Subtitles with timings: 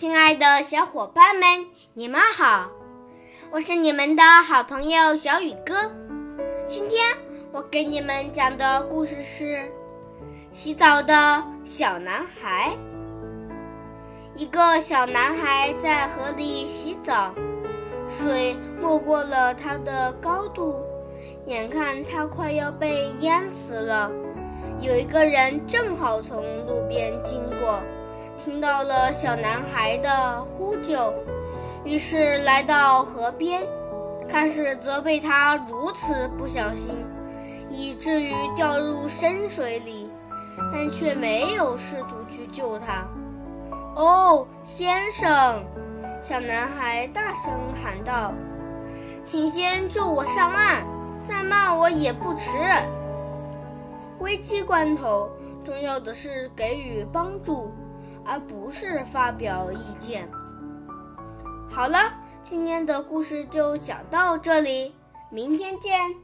[0.00, 2.70] 亲爱的小伙伴们，你们好！
[3.50, 5.74] 我是你们的好朋友小雨哥。
[6.66, 7.14] 今天
[7.52, 9.44] 我给你们讲的故事是
[10.50, 12.74] 《洗澡的小男孩》。
[14.34, 17.34] 一个小男孩在河里洗澡，
[18.08, 20.76] 水没过了他的高度，
[21.44, 24.10] 眼看他快要被淹死了。
[24.80, 27.82] 有一个人正好从路边经过。
[28.42, 31.12] 听到了小男孩的呼救，
[31.84, 33.66] 于是来到河边，
[34.26, 36.94] 开始责备他如此不小心，
[37.68, 40.10] 以至于掉入深水里，
[40.72, 43.06] 但却没有试图去救他。
[43.94, 45.62] 哦，先生！
[46.22, 48.32] 小男孩大声喊道
[49.22, 50.82] ：“请先救我上岸，
[51.22, 52.56] 再骂我也不迟。”
[54.20, 55.28] 危机关头，
[55.62, 57.70] 重要的是给予帮助。
[58.30, 60.28] 而不是发表意见。
[61.68, 62.12] 好了，
[62.44, 64.94] 今天的故事就讲到这里，
[65.30, 66.14] 明天见。